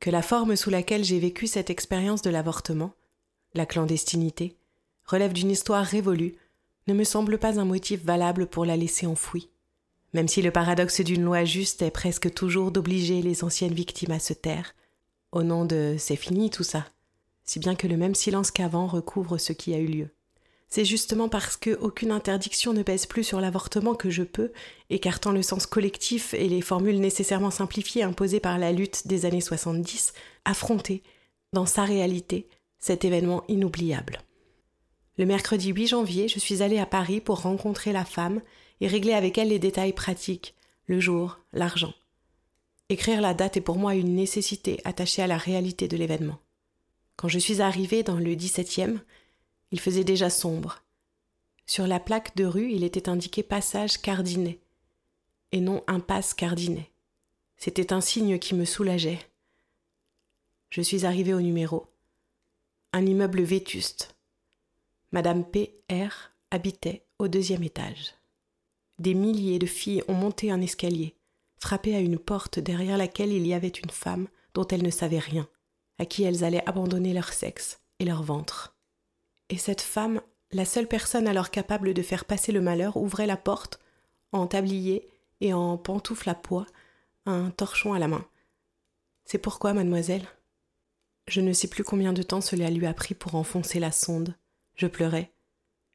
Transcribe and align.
Que 0.00 0.10
la 0.10 0.22
forme 0.22 0.56
sous 0.56 0.70
laquelle 0.70 1.04
j'ai 1.04 1.18
vécu 1.18 1.46
cette 1.46 1.70
expérience 1.70 2.22
de 2.22 2.30
l'avortement, 2.30 2.94
la 3.54 3.66
clandestinité, 3.66 4.56
relève 5.04 5.32
d'une 5.32 5.50
histoire 5.50 5.84
révolue, 5.84 6.36
ne 6.86 6.94
me 6.94 7.04
semble 7.04 7.38
pas 7.38 7.60
un 7.60 7.64
motif 7.64 8.02
valable 8.02 8.46
pour 8.46 8.64
la 8.64 8.76
laisser 8.76 9.06
enfouie. 9.06 9.50
Même 10.14 10.28
si 10.28 10.42
le 10.42 10.50
paradoxe 10.50 11.02
d'une 11.02 11.22
loi 11.22 11.44
juste 11.44 11.82
est 11.82 11.90
presque 11.90 12.32
toujours 12.32 12.72
d'obliger 12.72 13.22
les 13.22 13.44
anciennes 13.44 13.74
victimes 13.74 14.12
à 14.12 14.18
se 14.18 14.32
taire, 14.32 14.74
au 15.32 15.42
nom 15.42 15.64
de 15.64 15.96
c'est 15.98 16.16
fini 16.16 16.50
tout 16.50 16.64
ça, 16.64 16.86
si 17.44 17.58
bien 17.58 17.74
que 17.74 17.86
le 17.86 17.96
même 17.96 18.14
silence 18.14 18.50
qu'avant 18.50 18.86
recouvre 18.86 19.38
ce 19.38 19.52
qui 19.52 19.74
a 19.74 19.78
eu 19.78 19.86
lieu. 19.86 20.08
C'est 20.70 20.84
justement 20.84 21.28
parce 21.28 21.56
que 21.56 21.76
aucune 21.80 22.12
interdiction 22.12 22.72
ne 22.72 22.84
pèse 22.84 23.06
plus 23.06 23.24
sur 23.24 23.40
l'avortement 23.40 23.96
que 23.96 24.08
je 24.08 24.22
peux, 24.22 24.52
écartant 24.88 25.32
le 25.32 25.42
sens 25.42 25.66
collectif 25.66 26.32
et 26.32 26.48
les 26.48 26.60
formules 26.60 27.00
nécessairement 27.00 27.50
simplifiées 27.50 28.04
imposées 28.04 28.38
par 28.38 28.56
la 28.56 28.70
lutte 28.70 29.08
des 29.08 29.26
années 29.26 29.40
70, 29.40 30.12
affronter, 30.44 31.02
dans 31.52 31.66
sa 31.66 31.84
réalité, 31.84 32.48
cet 32.78 33.04
événement 33.04 33.42
inoubliable. 33.48 34.22
Le 35.18 35.26
mercredi 35.26 35.70
8 35.70 35.88
janvier, 35.88 36.28
je 36.28 36.38
suis 36.38 36.62
allée 36.62 36.78
à 36.78 36.86
Paris 36.86 37.20
pour 37.20 37.42
rencontrer 37.42 37.92
la 37.92 38.04
femme 38.04 38.40
et 38.80 38.86
régler 38.86 39.12
avec 39.12 39.38
elle 39.38 39.48
les 39.48 39.58
détails 39.58 39.92
pratiques, 39.92 40.54
le 40.86 41.00
jour, 41.00 41.40
l'argent. 41.52 41.92
Écrire 42.88 43.20
la 43.20 43.34
date 43.34 43.56
est 43.56 43.60
pour 43.60 43.76
moi 43.76 43.96
une 43.96 44.14
nécessité 44.14 44.80
attachée 44.84 45.20
à 45.20 45.26
la 45.26 45.36
réalité 45.36 45.88
de 45.88 45.96
l'événement. 45.96 46.38
Quand 47.16 47.28
je 47.28 47.40
suis 47.40 47.60
arrivée 47.60 48.04
dans 48.04 48.16
le 48.16 48.34
17e, 48.34 48.98
il 49.70 49.80
faisait 49.80 50.04
déjà 50.04 50.30
sombre. 50.30 50.82
Sur 51.66 51.86
la 51.86 52.00
plaque 52.00 52.34
de 52.36 52.44
rue, 52.44 52.70
il 52.72 52.84
était 52.84 53.08
indiqué 53.08 53.42
passage 53.42 53.98
Cardinet, 54.00 54.58
et 55.52 55.60
non 55.60 55.84
impasse 55.86 56.34
Cardinet. 56.34 56.90
C'était 57.56 57.92
un 57.92 58.00
signe 58.00 58.38
qui 58.38 58.54
me 58.54 58.64
soulageait. 58.64 59.20
Je 60.70 60.80
suis 60.80 61.04
arrivé 61.04 61.34
au 61.34 61.40
numéro. 61.40 61.86
Un 62.92 63.06
immeuble 63.06 63.42
vétuste. 63.42 64.16
Madame 65.12 65.44
P. 65.44 65.74
R. 65.90 66.32
habitait 66.50 67.04
au 67.18 67.28
deuxième 67.28 67.62
étage. 67.62 68.14
Des 68.98 69.14
milliers 69.14 69.58
de 69.58 69.66
filles 69.66 70.02
ont 70.08 70.14
monté 70.14 70.50
un 70.50 70.60
escalier, 70.60 71.14
frappé 71.58 71.94
à 71.94 72.00
une 72.00 72.18
porte 72.18 72.58
derrière 72.58 72.98
laquelle 72.98 73.32
il 73.32 73.46
y 73.46 73.54
avait 73.54 73.68
une 73.68 73.90
femme 73.90 74.28
dont 74.54 74.66
elles 74.66 74.82
ne 74.82 74.90
savaient 74.90 75.18
rien, 75.18 75.48
à 75.98 76.06
qui 76.06 76.22
elles 76.22 76.44
allaient 76.44 76.68
abandonner 76.68 77.12
leur 77.12 77.32
sexe 77.32 77.80
et 77.98 78.04
leur 78.04 78.22
ventre. 78.22 78.76
Et 79.50 79.58
cette 79.58 79.80
femme, 79.80 80.20
la 80.52 80.64
seule 80.64 80.86
personne 80.86 81.26
alors 81.26 81.50
capable 81.50 81.92
de 81.92 82.02
faire 82.02 82.24
passer 82.24 82.52
le 82.52 82.60
malheur, 82.60 82.96
ouvrait 82.96 83.26
la 83.26 83.36
porte, 83.36 83.80
en 84.30 84.46
tablier 84.46 85.08
et 85.40 85.52
en 85.52 85.76
pantoufle 85.76 86.30
à 86.30 86.34
pois, 86.34 86.66
un 87.26 87.50
torchon 87.50 87.92
à 87.92 87.98
la 87.98 88.06
main. 88.06 88.24
C'est 89.24 89.38
pourquoi, 89.38 89.74
mademoiselle 89.74 90.26
Je 91.26 91.40
ne 91.40 91.52
sais 91.52 91.68
plus 91.68 91.82
combien 91.82 92.12
de 92.12 92.22
temps 92.22 92.40
cela 92.40 92.70
lui 92.70 92.86
a 92.86 92.94
pris 92.94 93.14
pour 93.14 93.34
enfoncer 93.34 93.80
la 93.80 93.90
sonde. 93.90 94.36
Je 94.76 94.86
pleurais. 94.86 95.32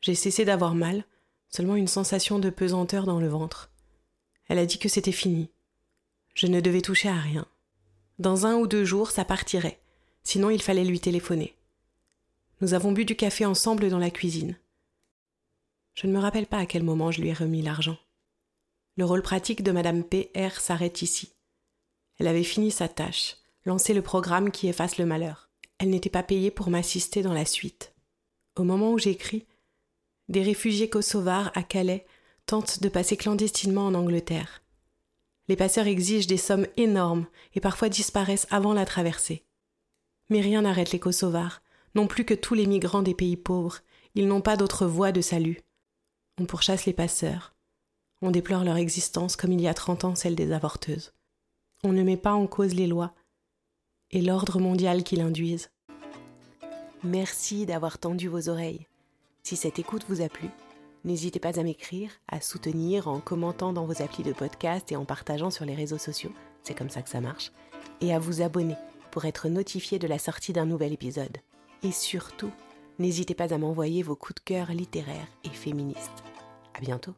J'ai 0.00 0.14
cessé 0.14 0.44
d'avoir 0.44 0.76
mal, 0.76 1.04
seulement 1.48 1.76
une 1.76 1.88
sensation 1.88 2.38
de 2.38 2.50
pesanteur 2.50 3.04
dans 3.04 3.18
le 3.18 3.28
ventre. 3.28 3.72
Elle 4.48 4.58
a 4.58 4.66
dit 4.66 4.78
que 4.78 4.88
c'était 4.88 5.12
fini. 5.12 5.50
Je 6.34 6.46
ne 6.46 6.60
devais 6.60 6.82
toucher 6.82 7.08
à 7.08 7.18
rien. 7.18 7.46
Dans 8.20 8.46
un 8.46 8.56
ou 8.56 8.68
deux 8.68 8.84
jours, 8.84 9.10
ça 9.10 9.24
partirait. 9.24 9.80
Sinon, 10.22 10.50
il 10.50 10.62
fallait 10.62 10.84
lui 10.84 11.00
téléphoner. 11.00 11.56
Nous 12.60 12.74
avons 12.74 12.92
bu 12.92 13.06
du 13.06 13.16
café 13.16 13.46
ensemble 13.46 13.88
dans 13.88 13.98
la 13.98 14.10
cuisine. 14.10 14.58
Je 15.94 16.06
ne 16.06 16.12
me 16.12 16.18
rappelle 16.18 16.46
pas 16.46 16.58
à 16.58 16.66
quel 16.66 16.82
moment 16.82 17.10
je 17.10 17.22
lui 17.22 17.28
ai 17.28 17.32
remis 17.32 17.62
l'argent. 17.62 17.96
Le 18.96 19.04
rôle 19.06 19.22
pratique 19.22 19.62
de 19.62 19.72
Madame 19.72 20.04
P.R. 20.04 20.60
s'arrête 20.60 21.00
ici. 21.00 21.32
Elle 22.18 22.26
avait 22.26 22.44
fini 22.44 22.70
sa 22.70 22.86
tâche, 22.86 23.36
lancé 23.64 23.94
le 23.94 24.02
programme 24.02 24.50
qui 24.50 24.68
efface 24.68 24.98
le 24.98 25.06
malheur. 25.06 25.48
Elle 25.78 25.88
n'était 25.88 26.10
pas 26.10 26.22
payée 26.22 26.50
pour 26.50 26.68
m'assister 26.68 27.22
dans 27.22 27.32
la 27.32 27.46
suite. 27.46 27.94
Au 28.56 28.64
moment 28.64 28.92
où 28.92 28.98
j'écris, 28.98 29.46
des 30.28 30.42
réfugiés 30.42 30.90
kosovars 30.90 31.50
à 31.54 31.62
Calais 31.62 32.06
tentent 32.44 32.82
de 32.82 32.90
passer 32.90 33.16
clandestinement 33.16 33.86
en 33.86 33.94
Angleterre. 33.94 34.62
Les 35.48 35.56
passeurs 35.56 35.86
exigent 35.86 36.26
des 36.26 36.36
sommes 36.36 36.66
énormes 36.76 37.26
et 37.54 37.60
parfois 37.60 37.88
disparaissent 37.88 38.46
avant 38.50 38.74
la 38.74 38.84
traversée. 38.84 39.46
Mais 40.28 40.42
rien 40.42 40.62
n'arrête 40.62 40.92
les 40.92 41.00
kosovars, 41.00 41.62
non 41.94 42.06
plus 42.06 42.24
que 42.24 42.34
tous 42.34 42.54
les 42.54 42.66
migrants 42.66 43.02
des 43.02 43.14
pays 43.14 43.36
pauvres, 43.36 43.78
ils 44.14 44.26
n'ont 44.26 44.40
pas 44.40 44.56
d'autre 44.56 44.86
voie 44.86 45.12
de 45.12 45.20
salut. 45.20 45.60
On 46.40 46.46
pourchasse 46.46 46.86
les 46.86 46.92
passeurs. 46.92 47.54
On 48.22 48.30
déplore 48.30 48.64
leur 48.64 48.76
existence 48.76 49.36
comme 49.36 49.52
il 49.52 49.60
y 49.60 49.68
a 49.68 49.74
trente 49.74 50.04
ans 50.04 50.14
celle 50.14 50.34
des 50.34 50.52
avorteuses. 50.52 51.12
On 51.82 51.92
ne 51.92 52.02
met 52.02 52.16
pas 52.16 52.32
en 52.32 52.46
cause 52.46 52.74
les 52.74 52.86
lois 52.86 53.14
et 54.10 54.20
l'ordre 54.20 54.58
mondial 54.58 55.02
qui 55.02 55.16
l'induisent. 55.16 55.70
Merci 57.02 57.64
d'avoir 57.64 57.98
tendu 57.98 58.28
vos 58.28 58.48
oreilles. 58.48 58.86
Si 59.42 59.56
cette 59.56 59.78
écoute 59.78 60.04
vous 60.08 60.20
a 60.20 60.28
plu, 60.28 60.48
n'hésitez 61.04 61.40
pas 61.40 61.58
à 61.58 61.62
m'écrire, 61.62 62.10
à 62.28 62.40
soutenir 62.40 63.08
en 63.08 63.20
commentant 63.20 63.72
dans 63.72 63.86
vos 63.86 64.02
applis 64.02 64.22
de 64.22 64.32
podcast 64.32 64.92
et 64.92 64.96
en 64.96 65.06
partageant 65.06 65.50
sur 65.50 65.64
les 65.64 65.74
réseaux 65.74 65.98
sociaux, 65.98 66.32
c'est 66.62 66.74
comme 66.74 66.90
ça 66.90 67.00
que 67.00 67.08
ça 67.08 67.22
marche, 67.22 67.52
et 68.02 68.12
à 68.12 68.18
vous 68.18 68.42
abonner 68.42 68.76
pour 69.10 69.24
être 69.24 69.48
notifié 69.48 69.98
de 69.98 70.06
la 70.06 70.18
sortie 70.18 70.52
d'un 70.52 70.66
nouvel 70.66 70.92
épisode. 70.92 71.38
Et 71.82 71.92
surtout, 71.92 72.50
n'hésitez 72.98 73.34
pas 73.34 73.54
à 73.54 73.58
m'envoyer 73.58 74.02
vos 74.02 74.16
coups 74.16 74.34
de 74.34 74.44
cœur 74.44 74.72
littéraires 74.72 75.28
et 75.44 75.48
féministes. 75.48 76.22
À 76.74 76.80
bientôt! 76.80 77.14